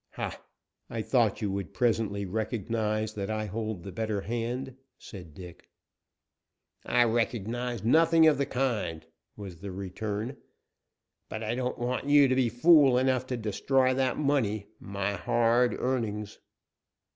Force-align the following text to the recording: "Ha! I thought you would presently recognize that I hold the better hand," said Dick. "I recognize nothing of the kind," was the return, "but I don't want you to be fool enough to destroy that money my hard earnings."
"Ha! 0.13 0.41
I 0.89 1.03
thought 1.03 1.43
you 1.43 1.51
would 1.51 1.75
presently 1.75 2.25
recognize 2.25 3.13
that 3.13 3.29
I 3.29 3.45
hold 3.45 3.83
the 3.83 3.91
better 3.91 4.21
hand," 4.21 4.75
said 4.97 5.35
Dick. 5.35 5.69
"I 6.83 7.03
recognize 7.03 7.83
nothing 7.83 8.25
of 8.25 8.39
the 8.39 8.47
kind," 8.47 9.05
was 9.37 9.57
the 9.61 9.71
return, 9.71 10.37
"but 11.29 11.43
I 11.43 11.53
don't 11.53 11.77
want 11.77 12.09
you 12.09 12.27
to 12.27 12.33
be 12.33 12.49
fool 12.49 12.97
enough 12.97 13.27
to 13.27 13.37
destroy 13.37 13.93
that 13.93 14.17
money 14.17 14.65
my 14.79 15.13
hard 15.13 15.75
earnings." 15.79 16.39